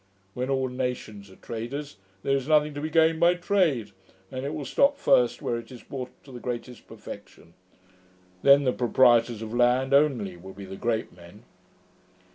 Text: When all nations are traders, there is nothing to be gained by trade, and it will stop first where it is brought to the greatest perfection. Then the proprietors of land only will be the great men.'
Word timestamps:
When 0.33 0.49
all 0.49 0.67
nations 0.67 1.29
are 1.29 1.35
traders, 1.35 1.97
there 2.23 2.35
is 2.35 2.47
nothing 2.47 2.73
to 2.73 2.81
be 2.81 2.89
gained 2.89 3.19
by 3.19 3.35
trade, 3.35 3.91
and 4.31 4.47
it 4.47 4.55
will 4.55 4.65
stop 4.65 4.97
first 4.97 5.43
where 5.43 5.57
it 5.59 5.71
is 5.71 5.83
brought 5.83 6.09
to 6.23 6.31
the 6.31 6.39
greatest 6.39 6.87
perfection. 6.87 7.53
Then 8.41 8.63
the 8.63 8.73
proprietors 8.73 9.43
of 9.43 9.53
land 9.53 9.93
only 9.93 10.37
will 10.37 10.53
be 10.53 10.65
the 10.65 10.75
great 10.75 11.15
men.' 11.15 11.43